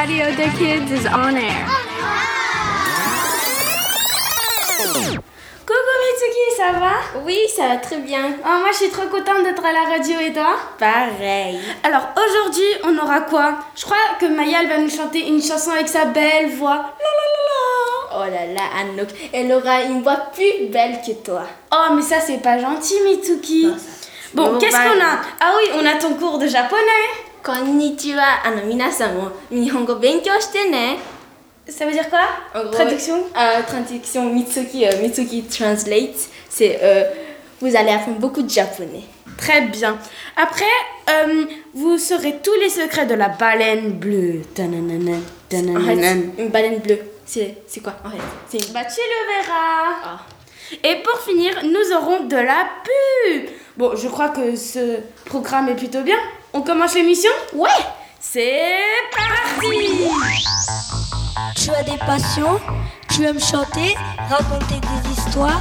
[0.00, 1.66] Radio the Kids is on air.
[5.66, 6.92] Coucou Mitsuki, ça va?
[7.24, 8.32] Oui, ça va très bien.
[8.44, 10.56] Oh, Moi je suis trop contente d'être à la radio et toi?
[10.78, 11.58] Pareil.
[11.84, 13.56] Alors aujourd'hui on aura quoi?
[13.76, 16.76] Je crois que Maya elle va nous chanter une chanson avec sa belle voix.
[16.76, 18.16] La, la, la, la.
[18.16, 21.42] Oh là là, Anouk, elle aura une voix plus belle que toi.
[21.72, 23.66] Oh mais ça c'est pas gentil Mitsuki.
[23.66, 23.84] Non, ça-
[24.32, 25.18] Bon, Bon, qu'est-ce qu'on a?
[25.40, 27.08] Ah oui, on a ton cours de japonais.
[27.43, 28.45] こんにちは。
[28.45, 30.97] あの、皆さんも日本語勉強してね。
[31.67, 32.19] Ça veut dire quoi
[32.53, 36.29] En gros, Traduction euh, Traduction Mitsuki, euh, Mitsuki Translate.
[36.49, 37.03] C'est euh,
[37.59, 39.03] vous allez apprendre beaucoup de japonais.
[39.37, 39.97] Très bien.
[40.35, 40.65] Après,
[41.09, 44.41] euh, vous saurez tous les secrets de la baleine bleue.
[44.53, 46.01] Tananana, En tananana.
[46.13, 46.99] fait, une baleine bleue.
[47.25, 48.17] C'est c'est quoi en fait
[48.49, 49.95] C'est une Bah tu le verras.
[50.03, 50.19] Ah.
[50.83, 53.49] Et pour finir, nous aurons de la pub.
[53.77, 56.17] Bon, je crois que ce programme est plutôt bien.
[56.52, 57.30] On commence l'émission?
[57.54, 57.68] Ouais
[58.18, 58.72] C'est
[59.16, 60.08] parti
[61.56, 62.60] Tu as des passions,
[63.08, 63.94] tu aimes chanter,
[64.28, 65.60] raconter des histoires?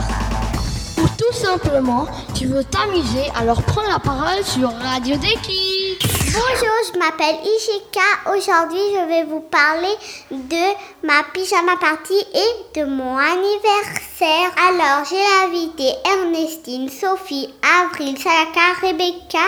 [0.98, 6.00] Ou tout simplement, tu veux t'amuser, alors prends la parole sur Radio des Kids.
[6.34, 8.36] Bonjour, je m'appelle Ishika.
[8.36, 9.94] Aujourd'hui, je vais vous parler
[10.32, 14.52] de ma pyjama party et de mon anniversaire.
[14.68, 19.40] Alors, j'ai invité Ernestine, Sophie, Avril, Salaka, Rebecca.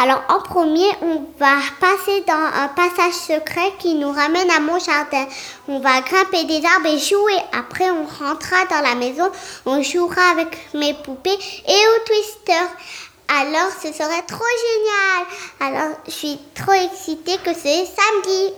[0.00, 4.78] Alors, en premier, on va passer dans un passage secret qui nous ramène à mon
[4.78, 5.26] jardin.
[5.66, 7.34] On va grimper des arbres et jouer.
[7.52, 9.28] Après, on rentrera dans la maison.
[9.66, 12.64] On jouera avec mes poupées et au twister.
[13.40, 15.78] Alors, ce serait trop génial.
[15.80, 18.54] Alors, je suis trop excitée que c'est samedi.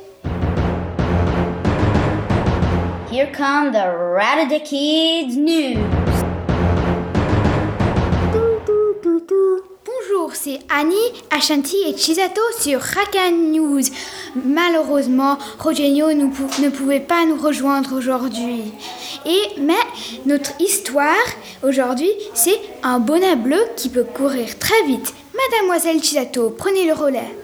[3.10, 6.19] Here come the des Kids news.
[10.72, 10.94] Annie,
[11.30, 13.80] Ashanti et Chisato sur Raka News.
[14.36, 18.62] Malheureusement, Rogenio nous pou- ne pouvait pas nous rejoindre aujourd'hui.
[19.26, 19.74] Et mais
[20.26, 21.16] notre histoire
[21.64, 25.12] aujourd'hui, c'est un bonnet bleu qui peut courir très vite.
[25.52, 27.34] Mademoiselle Chisato, prenez le relais.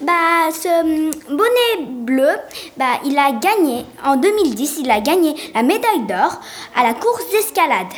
[0.00, 2.30] Bah, ce bonnet bleu,
[2.78, 6.40] bah, il a gagné, en 2010, il a gagné la médaille d'or
[6.74, 7.88] à la course d'escalade.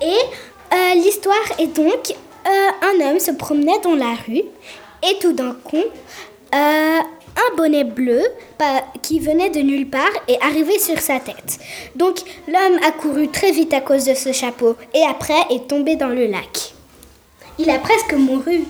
[0.00, 0.06] Et
[0.74, 2.14] euh, l'histoire est donc,
[2.46, 4.42] euh, un homme se promenait dans la rue
[5.02, 7.00] et tout d'un coup, euh,
[7.38, 8.22] un bonnet bleu
[9.02, 11.58] qui venait de nulle part est arrivé sur sa tête.
[11.94, 15.96] Donc l'homme a couru très vite à cause de ce chapeau et après est tombé
[15.96, 16.72] dans le lac.
[17.58, 18.64] Il a presque mouru.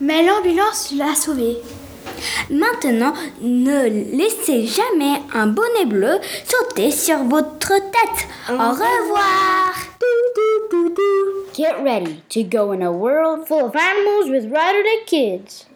[0.00, 1.56] Mais l'ambulance l'a sauvé.
[2.50, 8.28] Maintenant, ne laissez jamais un bonnet bleu sauter sur votre tête.
[8.48, 9.72] Au revoir.
[11.54, 15.66] Get ready to go in a world full of animals with Radio des Kids.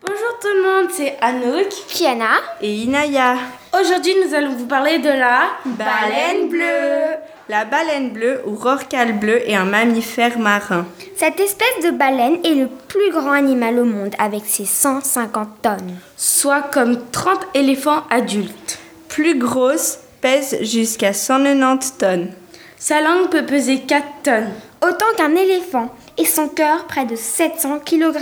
[0.00, 3.36] Bonjour tout le monde, c'est Anouk Kiana et Inaya.
[3.72, 7.16] Aujourd'hui, nous allons vous parler de la Baleine bleue.
[7.50, 10.84] La baleine bleue ou rorqual bleu est un mammifère marin.
[11.16, 15.96] Cette espèce de baleine est le plus grand animal au monde avec ses 150 tonnes.
[16.18, 18.78] soit comme 30 éléphants adultes.
[19.08, 22.28] Plus grosse, pèse jusqu'à 190 tonnes.
[22.76, 24.52] Sa langue peut peser 4 tonnes.
[24.82, 25.88] Autant qu'un éléphant
[26.18, 28.14] et son cœur près de 700 kg.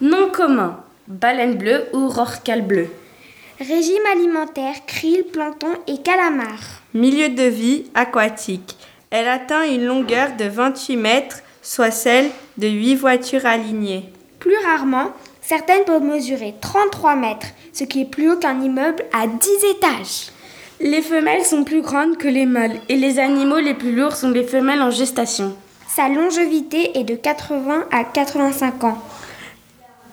[0.00, 2.88] Nom commun, baleine bleue ou rorqual bleu.
[3.58, 6.79] Régime alimentaire, krill, plancton et calamar.
[6.92, 8.76] Milieu de vie aquatique.
[9.10, 12.28] Elle atteint une longueur de 28 mètres, soit celle
[12.58, 14.12] de 8 voitures alignées.
[14.40, 19.28] Plus rarement, certaines peuvent mesurer 33 mètres, ce qui est plus haut qu'un immeuble à
[19.28, 20.32] 10 étages.
[20.80, 24.30] Les femelles sont plus grandes que les mâles et les animaux les plus lourds sont
[24.30, 25.54] les femelles en gestation.
[25.94, 28.98] Sa longévité est de 80 à 85 ans.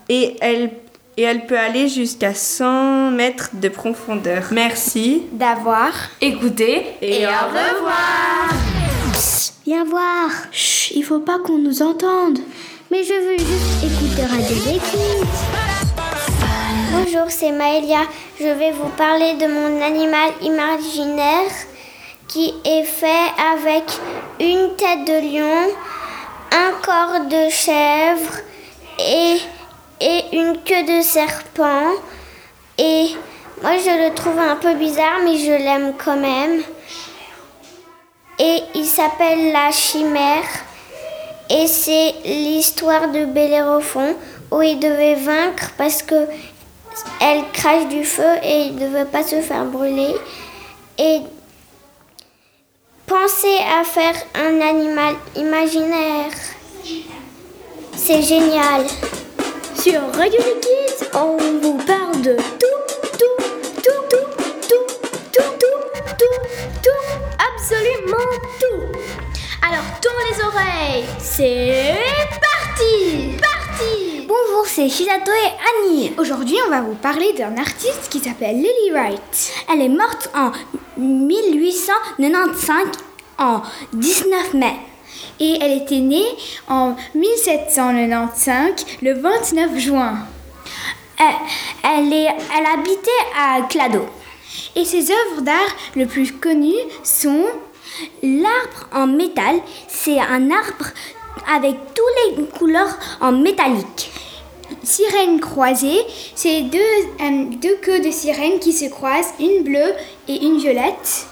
[0.10, 0.70] Et elle,
[1.18, 4.44] et elle peut aller jusqu'à 100 mètres de profondeur.
[4.52, 5.24] Merci.
[5.32, 5.92] D'avoir.
[6.22, 8.54] Écoutez Et au revoir.
[9.66, 10.30] Viens voir.
[10.52, 12.40] Chut, il faut pas qu'on nous entende.
[12.92, 15.28] Mais je veux juste écouter Radio des Kids.
[16.92, 18.02] Bonjour, c'est Maëlia.
[18.40, 21.52] Je vais vous parler de mon animal imaginaire
[22.28, 23.84] qui est fait avec
[24.40, 25.74] une tête de lion,
[26.52, 28.42] un corps de chèvre
[29.00, 29.38] et,
[30.00, 31.92] et une queue de serpent.
[32.78, 33.08] Et
[33.62, 36.62] moi, je le trouve un peu bizarre, mais je l'aime quand même.
[38.40, 40.46] Et il s'appelle la chimère.
[41.50, 44.16] Et c'est l'histoire de Bellérophon
[44.52, 46.28] où il devait vaincre parce que
[47.20, 50.14] elle crache du feu et il ne devait pas se faire brûler.
[50.98, 51.22] Et
[53.06, 56.32] pensez à faire un animal imaginaire.
[57.96, 58.86] C'est génial.
[59.80, 62.78] Sur Radio Kids, on vous parle de tout,
[63.14, 63.38] tout,
[63.82, 64.06] tout,
[66.84, 66.98] tout,
[67.54, 68.30] absolument
[68.60, 68.82] tout.
[69.62, 71.96] Alors tourne les oreilles, c'est
[72.42, 75.54] parti Parti Bonjour, c'est Shizato et
[75.86, 76.12] Annie.
[76.18, 79.54] Aujourd'hui, on va vous parler d'un artiste qui s'appelle Lily Wright.
[79.72, 80.52] Elle est morte en
[80.98, 82.88] 1895
[83.38, 83.62] en
[83.94, 84.76] 19 mai.
[85.40, 86.26] Et elle était née
[86.68, 90.16] en 1795, le 29 juin.
[91.20, 91.26] Elle,
[91.84, 94.06] elle, est, elle habitait à Clado.
[94.76, 96.74] Et ses œuvres d'art les plus connues
[97.04, 97.46] sont
[98.22, 99.56] L'arbre en métal,
[99.88, 100.86] c'est un arbre
[101.52, 104.12] avec toutes les couleurs en métallique.
[104.84, 106.00] Sirène croisée,
[106.36, 109.94] c'est deux, euh, deux queues de sirène qui se croisent, une bleue
[110.28, 111.28] et une violette.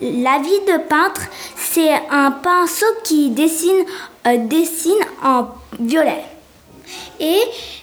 [0.00, 1.22] La vie de peintre,
[1.56, 3.84] c'est un pinceau qui dessine,
[4.28, 4.92] euh, dessine
[5.24, 5.48] en
[5.80, 6.22] violet.
[7.18, 7.40] Et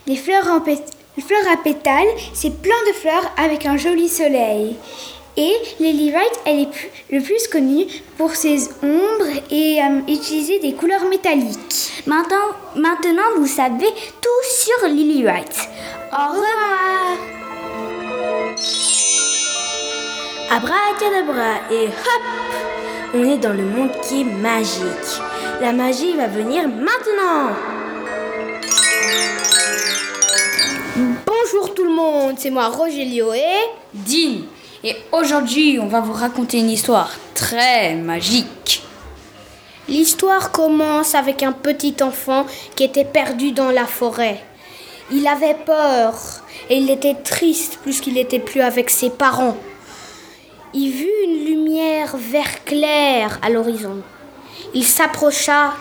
[0.07, 4.77] les fleurs, en fleurs à pétales, c'est plein de fleurs avec un joli soleil.
[5.35, 10.71] Et Lily Wright, elle est le plus connue pour ses ombres et euh, utiliser des
[10.73, 12.03] couleurs métalliques.
[12.05, 13.89] Maintenant, maintenant, vous savez
[14.21, 15.69] tout sur Lily Wright.
[16.13, 17.17] Au revoir.
[20.49, 22.23] Abracadabra et hop
[23.15, 25.21] On est dans le monde qui est magique.
[25.59, 27.49] La magie va venir maintenant
[31.25, 33.69] Bonjour tout le monde, c'est moi Rogelio et...
[33.93, 34.43] Dean.
[34.83, 38.83] Et aujourd'hui, on va vous raconter une histoire très magique.
[39.87, 42.45] L'histoire commence avec un petit enfant
[42.75, 44.43] qui était perdu dans la forêt.
[45.11, 46.13] Il avait peur
[46.69, 49.57] et il était triste puisqu'il n'était plus avec ses parents.
[50.77, 54.01] Il vit une lumière vert clair à l'horizon.
[54.73, 55.73] Il s'approcha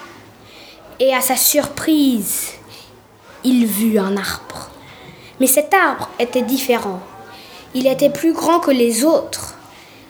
[1.00, 2.52] et à sa surprise,
[3.42, 4.70] il vit un arbre.
[5.40, 7.00] Mais cet arbre était différent.
[7.74, 9.56] Il était plus grand que les autres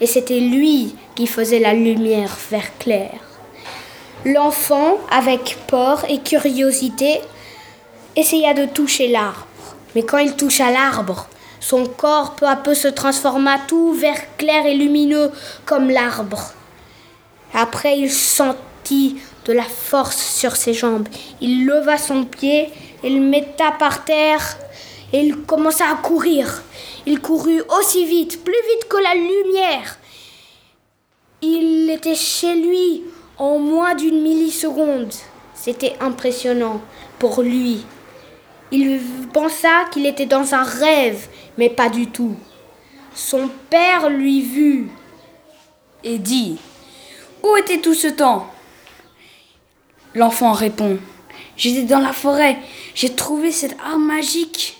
[0.02, 3.14] et c'était lui qui faisait la lumière vert clair.
[4.26, 7.22] L'enfant, avec peur et curiosité,
[8.16, 9.46] essaya de toucher l'arbre.
[9.94, 11.26] Mais quand il toucha l'arbre,
[11.64, 15.30] son corps peu à peu se transforma tout vert clair et lumineux
[15.64, 16.52] comme l'arbre.
[17.54, 19.16] Après, il sentit
[19.46, 21.08] de la force sur ses jambes.
[21.40, 22.70] Il leva son pied,
[23.02, 24.58] il le metta par terre
[25.14, 26.62] et il commença à courir.
[27.06, 29.98] Il courut aussi vite, plus vite que la lumière.
[31.40, 33.04] Il était chez lui
[33.38, 35.14] en moins d'une milliseconde.
[35.54, 36.82] C'était impressionnant
[37.18, 37.86] pour lui.
[38.76, 39.00] Il
[39.32, 42.34] pensa qu'il était dans un rêve, mais pas du tout.
[43.14, 44.86] Son père lui vit.
[46.02, 46.58] Et dit
[47.44, 48.52] Où était tout ce temps?
[50.12, 50.98] L'enfant répond
[51.56, 52.58] J'étais dans la forêt,
[52.96, 54.76] j'ai trouvé cette arme magique.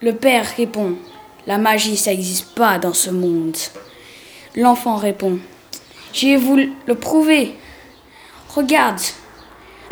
[0.00, 0.94] Le père répond
[1.48, 3.56] La magie, ça n'existe pas dans ce monde.
[4.54, 5.40] L'enfant répond
[6.12, 7.56] J'ai voulu le prouver.
[8.54, 9.00] Regarde.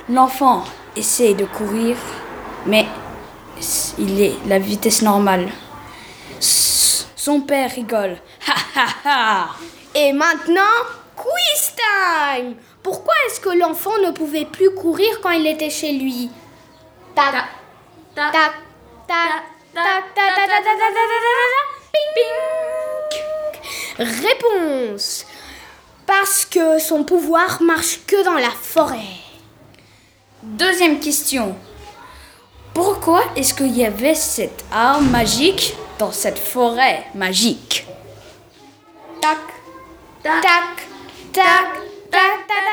[0.08, 0.62] L'enfant
[0.94, 1.96] essaie de courir,
[2.66, 2.86] mais
[3.98, 5.48] il est la vitesse normale.
[6.40, 8.18] Son père rigole.
[8.46, 9.48] Ha ha ha
[9.94, 10.62] Et maintenant,
[11.16, 16.30] quiz time Pourquoi est-ce que l'enfant ne pouvait plus courir quand il était chez lui?
[17.14, 17.32] Tac,
[18.14, 18.52] tac, tac, tac,
[19.06, 21.14] tac, tac, tac, tac, tac, tac, tac,
[21.54, 22.34] tac, ping, ping.
[23.96, 25.26] Réponse
[26.06, 28.98] Parce que son pouvoir marche que dans la forêt.
[30.42, 31.56] Deuxième question.
[32.74, 37.86] Pourquoi est-ce qu'il y avait cette arme magique dans cette forêt magique
[39.20, 39.38] Tac,
[40.24, 40.54] tac, tac,
[41.32, 41.44] tac,
[42.10, 42.64] tac, tac,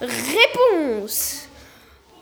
[0.00, 1.48] Réponse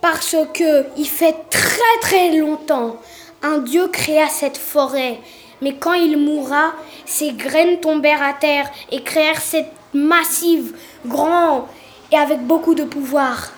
[0.01, 2.97] Parce que il fait très très longtemps,
[3.43, 5.21] un dieu créa cette forêt.
[5.61, 6.73] Mais quand il mourra,
[7.05, 11.65] ses graines tombèrent à terre et créèrent cette massive, grande
[12.11, 13.54] et avec beaucoup de pouvoir.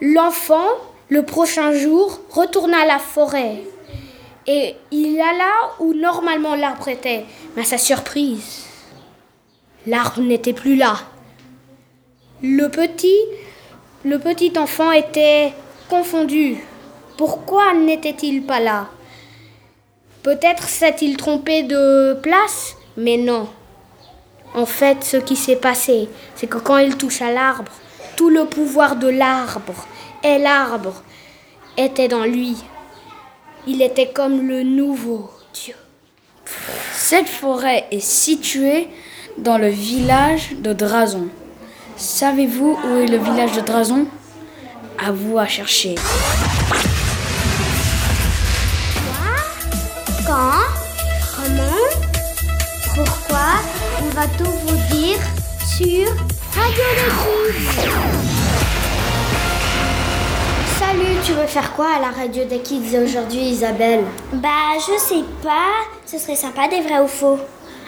[0.00, 0.68] L'enfant,
[1.08, 3.62] le prochain jour, retourna à la forêt.
[4.46, 7.24] Et il alla où normalement l'arbre était.
[7.54, 8.66] Mais à sa surprise,
[9.86, 10.98] l'arbre n'était plus là.
[12.42, 13.18] Le petit,
[14.04, 15.52] le petit enfant était
[15.88, 16.58] confondu.
[17.16, 18.88] Pourquoi n'était-il pas là?
[20.22, 23.48] Peut-être s'est-il trompé de place, mais non.
[24.54, 27.72] En fait, ce qui s'est passé, c'est que quand il toucha l'arbre,
[28.16, 29.86] tout le pouvoir de l'arbre
[30.24, 31.02] et l'arbre
[31.76, 32.56] était dans lui.
[33.66, 35.74] Il était comme le nouveau Dieu.
[36.92, 38.88] Cette forêt est située
[39.38, 41.28] dans le village de Drazon.
[41.96, 44.06] Savez-vous où est le village de Drazon
[44.98, 45.94] À vous à chercher.
[50.26, 50.64] Quand?
[51.36, 51.86] Comment?
[52.94, 53.60] Pourquoi?
[54.02, 55.18] On va tout vous dire
[55.66, 57.80] sur Radio des Kids.
[60.78, 64.04] Salut, tu veux faire quoi à la radio des kids aujourd'hui, Isabelle?
[64.32, 64.48] Bah,
[64.78, 65.84] je sais pas.
[66.06, 67.38] Ce serait sympa des vrais ou faux.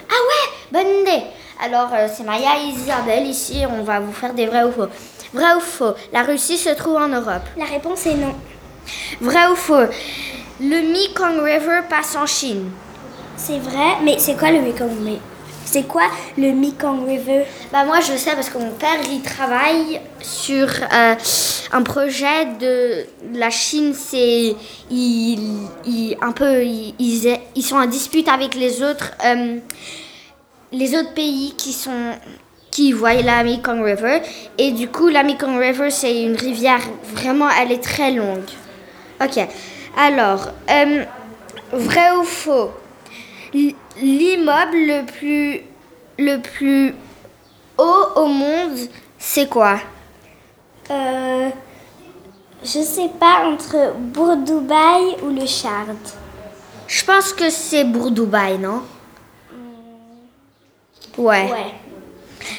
[0.08, 1.24] Ah ouais, bonne idée.
[1.64, 4.88] Alors, euh, c'est Maya et Isabelle ici, on va vous faire des vrais ou faux.
[5.32, 7.44] Vrai ou faux La Russie se trouve en Europe.
[7.56, 8.34] La réponse est non.
[9.20, 9.86] Vrai ou faux
[10.60, 12.70] Le Mekong River passe en Chine.
[13.36, 15.18] C'est vrai, mais c'est quoi le Mekong?
[15.70, 16.04] C'est quoi
[16.38, 17.44] le Mekong River?
[17.70, 21.14] Bah moi je sais parce que mon père il travaille sur euh,
[21.72, 23.92] un projet de la Chine.
[23.92, 24.56] C'est
[24.90, 29.58] un peu ils, sont en dispute avec les autres euh,
[30.72, 32.14] les autres pays qui sont
[32.70, 34.22] qui voient la Mekong River
[34.56, 36.80] et du coup la Mekong River c'est une rivière
[37.12, 38.48] vraiment elle est très longue.
[39.22, 39.38] Ok
[39.98, 41.04] alors euh,
[41.72, 42.70] vrai ou faux?
[44.00, 45.60] L'immeuble le plus
[46.18, 46.94] le plus
[47.76, 48.78] haut au monde,
[49.18, 49.78] c'est quoi?
[50.90, 51.50] Euh.
[52.64, 55.96] Je sais pas, entre Bourg-Dubaï ou le Shard.
[56.88, 58.82] Je pense que c'est Bourg-Dubaï, non?
[61.16, 61.48] Ouais.
[61.50, 61.74] Ouais.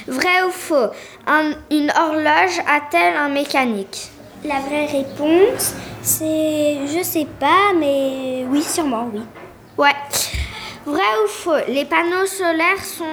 [0.07, 0.87] Vrai ou faux?
[1.27, 4.09] Un- Une horloge a-t-elle un mécanique?
[4.45, 6.77] La vraie réponse, c'est.
[6.87, 9.21] Je sais pas, mais oui, sûrement, oui.
[10.89, 13.05] Vrai ou faux Les panneaux solaires sont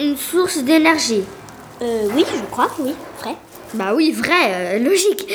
[0.00, 1.24] une source d'énergie
[1.82, 3.34] Euh, oui, je crois, oui, vrai.
[3.74, 5.28] Bah oui, vrai, euh, logique.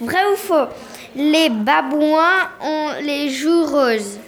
[0.00, 0.68] Vrai ou faux
[1.16, 4.18] Les babouins ont les joues roses.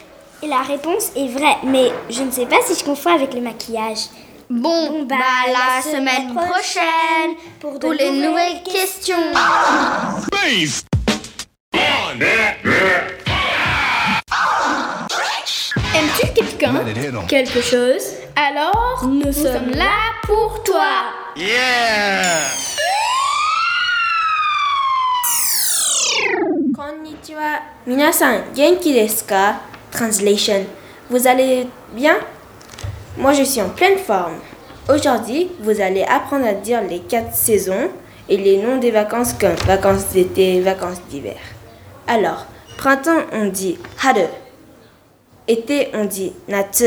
[0.42, 3.40] Et la réponse est vraie, mais je ne sais pas si je confonds avec le
[3.40, 4.06] maquillage.
[4.50, 9.14] Bon, Bon, bah, bah, la, la semaine, semaine prochaine pour les nouvelles nouvelles questions.
[16.34, 16.74] Quelqu'un
[17.28, 18.02] Quelque chose
[18.36, 21.12] Alors, nous, sommes là pour toi.
[26.74, 27.60] Konnichiwa.
[27.86, 29.60] Minasan, genki desu ka?
[29.90, 30.64] Translation.
[31.10, 32.16] Vous allez bien?
[33.16, 34.38] Moi, je suis en pleine forme.
[34.88, 37.90] Aujourd'hui, vous allez apprendre à dire les quatre saisons
[38.28, 41.36] et les noms des vacances comme vacances d'été, vacances d'hiver.
[42.06, 42.46] Alors,
[42.78, 44.26] printemps, on dit haru.
[45.48, 46.86] Été, on dit natsu.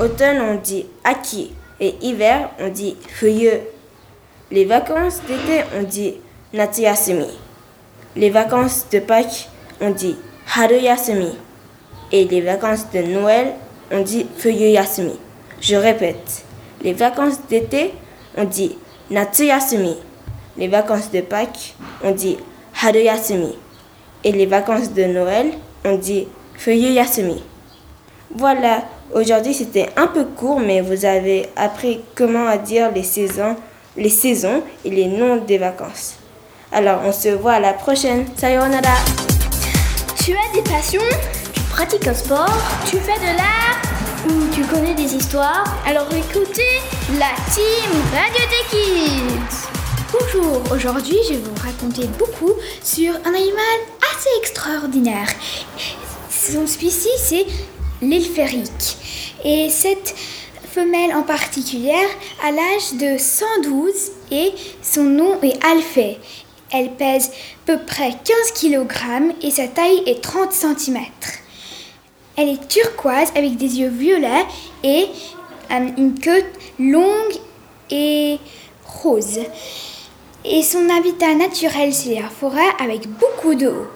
[0.00, 1.52] Automne, on dit aki.
[1.80, 3.50] Et hiver, on dit fuyu.
[4.50, 6.14] Les vacances d'été, on dit
[6.52, 7.28] natsuyasumi.
[8.14, 9.48] Les vacances de Pâques,
[9.80, 10.16] on dit
[10.54, 11.34] Haruyasumi.
[12.12, 13.54] Et les vacances de Noël,
[13.90, 15.18] on dit Fuyuyasumi.
[15.60, 16.44] Je répète.
[16.82, 17.94] Les vacances d'été,
[18.36, 18.76] on dit
[19.10, 19.96] Natsuyasumi.
[20.58, 21.74] Les vacances de Pâques,
[22.04, 22.36] on dit
[22.82, 23.56] Haruyasumi.
[24.24, 25.52] Et les vacances de Noël,
[25.86, 27.42] on dit Fuyuyasumi.
[28.34, 28.84] Voilà,
[29.14, 33.56] aujourd'hui c'était un peu court, mais vous avez appris comment à dire les saisons,
[33.96, 36.14] les saisons et les noms des vacances.
[36.74, 38.24] Alors, on se voit à la prochaine.
[38.34, 38.96] Sayonara.
[40.16, 41.02] Tu as des passions
[41.52, 43.82] Tu pratiques un sport Tu fais de l'art
[44.26, 46.80] ou tu connais des histoires Alors écoutez
[47.18, 49.68] la team Radio des Kids.
[50.12, 53.78] Bonjour, aujourd'hui je vais vous raconter beaucoup sur un animal
[54.14, 55.28] assez extraordinaire.
[56.30, 57.46] Son spécie c'est
[58.02, 58.96] l'élphérique.
[59.44, 60.14] Et cette
[60.72, 62.06] femelle en particulier
[62.44, 63.92] a l'âge de 112
[64.30, 66.18] et son nom est Alphée.
[66.70, 67.30] Elle pèse
[67.66, 70.98] peu près 15 kg et sa taille est 30 cm.
[72.36, 74.46] Elle est turquoise avec des yeux violets
[74.82, 75.06] et
[75.70, 76.44] euh, une queue
[76.78, 77.34] longue
[77.90, 78.38] et
[78.86, 79.40] rose.
[80.44, 83.86] Et son habitat naturel, c'est la forêt avec beaucoup d'eau.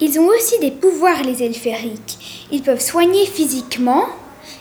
[0.00, 2.46] Ils ont aussi des pouvoirs, les elfériques.
[2.52, 4.04] Ils peuvent soigner physiquement,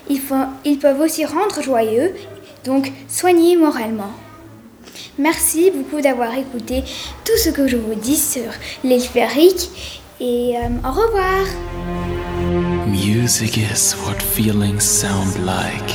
[0.10, 2.16] ils, peuvent aussi rendre joyeux,
[2.64, 4.12] donc soigner moralement.
[5.18, 6.84] Merci beaucoup d'avoir écouté
[7.26, 8.52] tout ce que je vous dis sur
[8.84, 9.70] l'elférique
[10.22, 11.46] et euh, au revoir.
[12.88, 15.94] Music is what feelings sound like.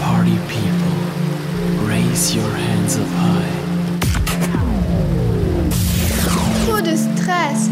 [0.00, 3.57] Party people, raise your hands up high.
[7.48, 7.70] Stress,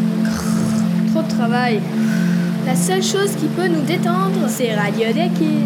[1.13, 1.81] trop de travail.
[2.67, 5.65] La seule chose qui peut nous détendre, c'est Radio des Kids.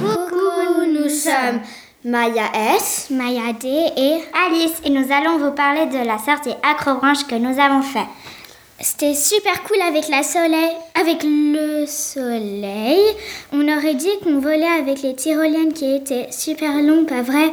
[0.00, 1.60] Coucou, nous sommes
[2.04, 2.44] Maya
[2.76, 3.08] S.
[3.10, 7.58] Maya D et Alice et nous allons vous parler de la sortie acrobranche que nous
[7.58, 8.06] avons fait.
[8.80, 13.00] C'était super cool avec la soleil, avec le soleil.
[13.52, 17.52] On aurait dit qu'on volait avec les tyroliennes qui étaient super longues, pas vrai?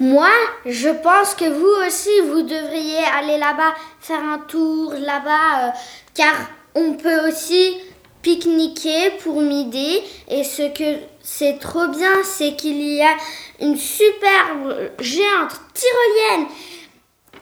[0.00, 0.30] Moi,
[0.66, 5.70] je pense que vous aussi, vous devriez aller là-bas, faire un tour là-bas, euh,
[6.14, 6.34] car
[6.74, 7.76] on peut aussi
[8.22, 10.00] pique-niquer pour midi.
[10.28, 13.14] Et ce que c'est trop bien, c'est qu'il y a
[13.60, 16.48] une superbe géante tyrolienne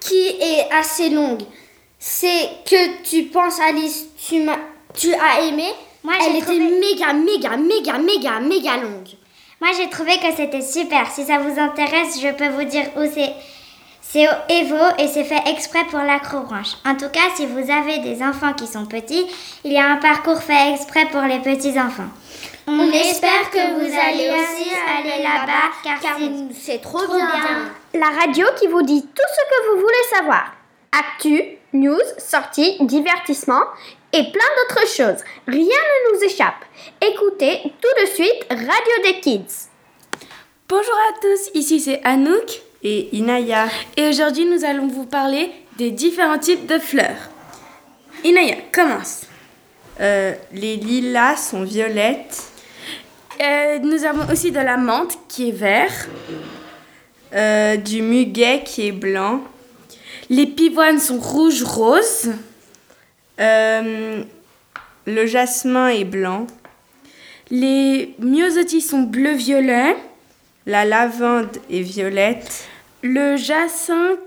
[0.00, 1.42] qui est assez longue.
[1.98, 4.58] C'est que tu penses, Alice, tu, m'as-
[4.92, 5.68] tu as aimé?
[6.04, 9.08] Moi, Elle était trouvé- méga, méga, méga, méga, méga longue.
[9.62, 11.06] Moi, j'ai trouvé que c'était super.
[11.08, 13.32] Si ça vous intéresse, je peux vous dire où c'est.
[14.00, 16.72] C'est au Evo et c'est fait exprès pour l'acrobranche.
[16.84, 19.24] En tout cas, si vous avez des enfants qui sont petits,
[19.64, 22.10] il y a un parcours fait exprès pour les petits enfants.
[22.66, 27.70] On, espère que vous allez aussi aller là-bas, car, c'est- c'est trop, bien.
[27.94, 30.52] La radio qui vous dit tout ce que vous voulez savoir.
[30.90, 31.40] Actu,
[31.72, 33.62] news, sorties, divertissement
[34.12, 35.24] et plein d'autres choses.
[35.46, 36.64] Rien ne nous échappe.
[37.00, 39.68] Écoutez tout de suite Radio des Kids.
[40.68, 43.68] Bonjour à tous, ici c'est Anouk et Inaya.
[43.96, 47.30] Et aujourd'hui nous allons vous parler des différents types de fleurs.
[48.24, 49.22] Inaya, commence.
[50.00, 52.42] Euh, les lilas sont violettes.
[53.40, 56.08] Euh, nous avons aussi de la menthe qui est vert.
[57.34, 59.40] Euh, du muguet qui est blanc.
[60.28, 62.30] Les pivoines sont rouge-rose.
[63.42, 64.22] Euh,
[65.06, 66.46] le jasmin est blanc.
[67.50, 69.96] Les myosotis sont bleu-violet.
[70.66, 72.68] La lavande est violette.
[73.02, 74.18] Le jacinthe,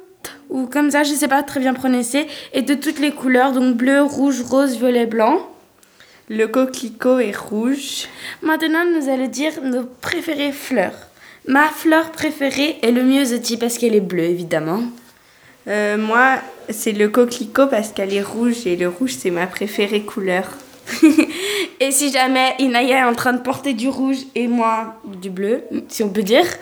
[0.50, 3.54] ou comme ça, je ne sais pas très bien prononcer, est de toutes les couleurs,
[3.54, 5.50] donc bleu, rouge, rose, violet, blanc.
[6.28, 8.08] Le coquelicot est rouge.
[8.42, 11.08] Maintenant, nous allons dire nos préférées fleurs.
[11.48, 14.82] Ma fleur préférée est le myosotis parce qu'elle est bleue, évidemment.
[15.68, 16.38] Euh, moi,
[16.70, 20.46] c'est le coquelicot parce qu'elle est rouge et le rouge, c'est ma préférée couleur.
[21.80, 25.64] et si jamais Inaya est en train de porter du rouge et moi du bleu,
[25.88, 26.46] si on peut dire.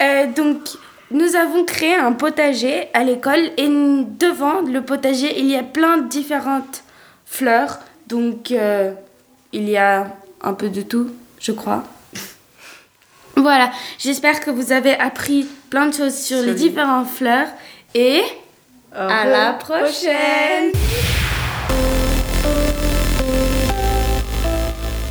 [0.00, 0.58] Euh, donc,
[1.10, 5.98] nous avons créé un potager à l'école et devant le potager, il y a plein
[5.98, 6.84] de différentes
[7.26, 7.80] fleurs.
[8.06, 8.92] Donc, euh,
[9.52, 11.82] il y a un peu de tout, je crois.
[13.36, 17.48] Voilà, j'espère que vous avez appris plein de choses sur les différentes fleurs
[17.93, 18.23] et
[18.95, 20.71] à la prochaine.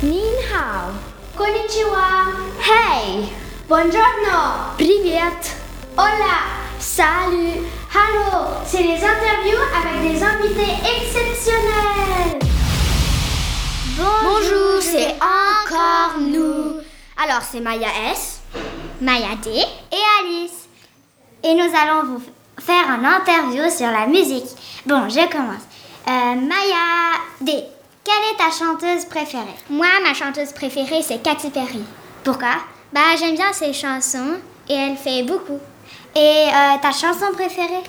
[0.03, 0.93] Nin hao.
[1.37, 2.25] Konnichiwa.
[2.59, 3.29] Hey.
[3.67, 4.75] Buongiorno.
[4.77, 5.55] Привет.
[5.97, 6.63] Hola.
[6.79, 7.65] Salut.
[7.93, 8.47] Hello.
[8.65, 12.39] C'est les interviews avec des invités exceptionnels.
[13.97, 16.81] Bonjour, c'est encore nous.
[17.23, 18.41] Alors, c'est Maya S.
[18.99, 20.67] Maya D et Alice.
[21.43, 22.21] Et nous allons vous
[22.60, 24.46] faire une interview sur la musique.
[24.86, 25.62] Bon, je commence.
[26.08, 27.52] Euh, Maya D,
[28.04, 29.44] quelle est ta chanteuse préférée?
[29.70, 31.82] Moi, ma chanteuse préférée, c'est Katy Perry.
[32.24, 32.54] Pourquoi?
[32.92, 35.58] Bah, j'aime bien ses chansons et elle fait beaucoup.
[36.16, 36.18] Et
[36.48, 37.82] euh, ta chanson préférée?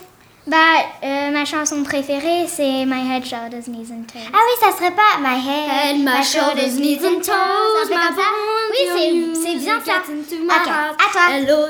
[0.47, 0.57] Bah,
[1.03, 4.19] euh, ma chanson préférée, c'est My Head, Shoulders, Knees and Toes.
[4.33, 8.23] Ah oui, ça serait pas My Head, Head, my shoulders, knees and toes, Un my
[8.71, 10.01] Oui, c'est- bien ça.
[10.07, 11.67] Ok, à toi.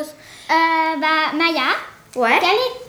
[0.52, 1.62] Euh, bah, Maya,
[2.16, 2.40] Ouais.
[2.40, 2.89] quelle est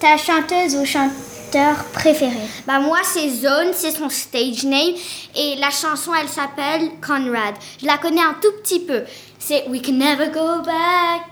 [0.00, 2.36] ta chanteuse ou chanteur préféré?
[2.66, 4.94] Bah moi c'est Zone, c'est son stage name
[5.36, 7.54] et la chanson elle s'appelle Conrad.
[7.80, 9.02] Je la connais un tout petit peu.
[9.38, 11.22] C'est We Can Never Go Back.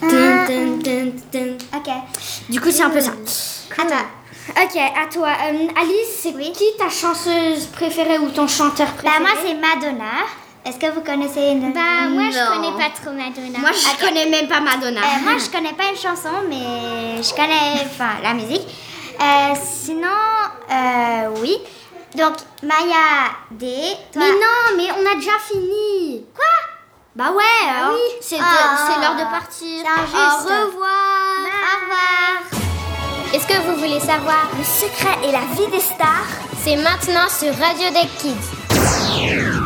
[0.00, 1.56] Dun, dun, dun, dun.
[1.76, 1.92] Ok.
[2.48, 3.12] Du coup c'est un peu ça.
[3.76, 3.96] À toi.
[4.50, 5.28] Ok, à toi.
[5.28, 10.04] Euh, Alice, c'est qui ta chanteuse préférée ou ton chanteur préféré Bah moi c'est Madonna.
[10.68, 11.72] Est-ce que vous connaissez une...
[11.72, 12.60] Bah, moi, je Non.
[12.60, 13.58] connais pas trop Madonna.
[13.58, 15.00] Moi je connais même pas Madonna.
[15.00, 18.66] Euh, moi, je connais pas une chanson, mais je connais enfin, la musique.
[19.20, 20.08] Euh, sinon,
[20.70, 21.56] euh, oui.
[22.14, 23.66] Donc, Maya D.
[24.12, 24.22] Toi...
[24.22, 26.24] Mais non, mais on a déjà fini.
[26.34, 26.44] Quoi?
[27.16, 27.92] Bah ouais, hein.
[28.20, 28.76] c'est de- Ah.
[28.86, 29.84] c'est l'heure de partir.
[29.84, 30.44] Au revoir.
[30.44, 32.42] Au revoir.
[33.32, 36.26] Est-ce que vous voulez savoir Le secret et la vie des stars?
[36.62, 39.57] C'est maintenant sur Radio Deck Kids.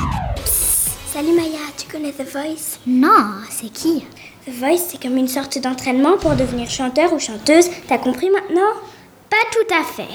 [1.13, 2.79] Salut Maya, tu connais The Voice?
[2.87, 4.03] Non, c'est qui?
[4.47, 7.69] The Voice, c'est comme une sorte d'entraînement pour devenir chanteur ou chanteuse.
[7.87, 8.71] T'as compris maintenant?
[9.29, 10.09] Pas tout à fait.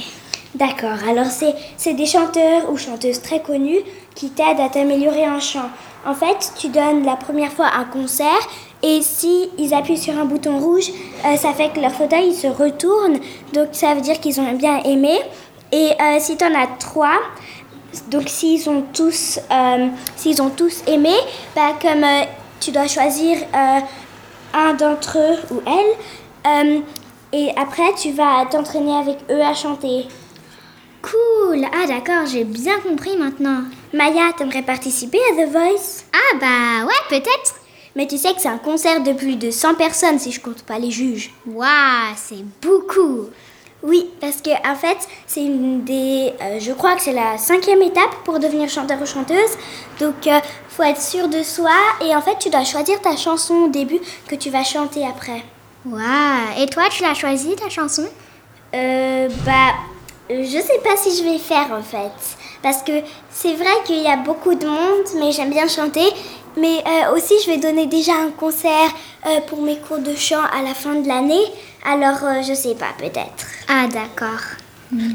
[0.56, 3.82] D'accord, alors c'est, des chanteurs ou chanteuses très connus
[4.16, 5.70] qui t'aident à t'améliorer en chant.
[6.04, 8.50] En fait, tu donnes la première fois un concert
[8.82, 10.90] et si ils appuient sur un bouton rouge,
[11.26, 13.20] euh, ça fait que leur fauteuil il se retourne.
[13.54, 15.20] Donc ça veut dire qu'ils ont bien aimé.
[15.72, 17.20] Et euh, si tu en as trois,
[18.10, 21.14] donc s'ils ont tous, euh, s'ils ont tous aimé,
[21.56, 22.24] bah, comme euh,
[22.60, 23.80] tu dois choisir euh,
[24.54, 26.80] un d'entre eux ou elle, euh,
[27.34, 30.06] et après tu vas t'entraîner avec eux à chanter.
[31.02, 31.66] Cool.
[31.74, 33.62] Ah d'accord, j'ai bien compris maintenant.
[33.94, 36.04] Maya, t'aimerais participer à The Voice?
[36.12, 37.56] Ah bah ouais, peut-être.
[37.96, 40.64] Mais tu sais que c'est un concert de plus de 100 personnes si je compte
[40.64, 41.32] pas les juges.
[41.48, 43.30] Waouh, c'est beaucoup.
[43.88, 46.34] Oui, parce que en fait, c'est une des.
[46.42, 49.54] euh, je crois que c'est la cinquième étape pour devenir chanteur ou chanteuse.
[50.02, 51.72] Donc, il faut être sûr de soi.
[52.06, 55.42] Et en fait, tu dois choisir ta chanson au début que tu vas chanter après.
[55.86, 56.62] Waouh.
[56.62, 58.06] Et toi, tu l'as choisi ta chanson?
[58.76, 59.72] Euh, bah,
[60.32, 62.12] euh, je sais pas si je vais faire en fait.
[62.62, 62.92] Parce que
[63.32, 66.12] c'est vrai qu'il y a beaucoup de monde, mais j'aime bien chanter.
[66.58, 68.92] Mais euh, aussi, je vais donner déjà un concert
[69.28, 71.46] euh, pour mes cours de chant à la fin de l'année.
[71.86, 73.46] Alors, euh, je sais pas, peut-être.
[73.68, 74.42] Ah, d'accord.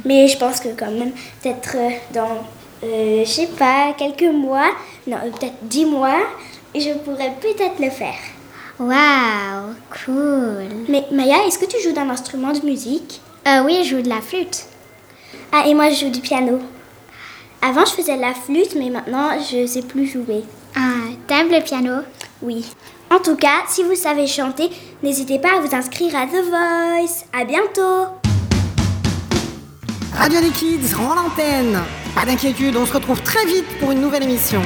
[0.05, 2.45] Mais je pense que quand même, peut-être euh, dans,
[2.83, 4.71] je sais pas, quelques mois,
[5.07, 6.21] non, peut-être dix mois,
[6.75, 8.21] je pourrais peut-être le faire.
[8.79, 9.75] Waouh,
[10.05, 10.69] cool.
[10.89, 13.21] Mais Maya, est-ce que tu joues d'un instrument de musique?
[13.47, 14.65] Euh, oui, je joue de la flûte.
[15.53, 16.61] Ah, et moi, je joue du piano.
[17.61, 20.43] Avant, je faisais de la flûte, mais maintenant, je sais plus jouer.
[20.75, 22.03] Ah, t'aimes le piano
[22.43, 22.63] Oui.
[23.11, 24.69] En tout cas, si vous savez chanter,
[25.03, 27.25] n'hésitez pas à vous inscrire à The Voice.
[27.33, 28.13] À bientôt
[30.15, 31.81] Radio des Kids rend l'antenne.
[32.15, 34.61] Pas d'inquiétude, on se retrouve très vite pour une nouvelle émission.